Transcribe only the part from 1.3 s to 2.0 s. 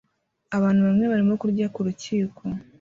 kurya ku